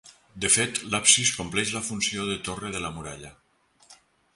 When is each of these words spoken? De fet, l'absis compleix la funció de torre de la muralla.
De 0.45 0.49
fet, 0.55 0.79
l'absis 0.93 1.33
compleix 1.41 1.75
la 1.77 1.85
funció 1.91 2.27
de 2.33 2.41
torre 2.49 2.77
de 2.79 2.87
la 2.87 2.95
muralla. 2.97 3.35